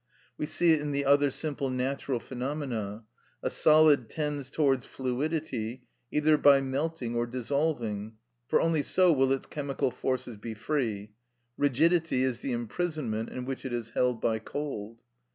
[0.35, 3.05] We see it in the other simple natural phenomena.
[3.43, 8.15] A solid tends towards fluidity either by melting or dissolving,
[8.47, 11.11] for only so will its chemical forces be free;
[11.55, 14.97] rigidity is the imprisonment in which it is held by cold.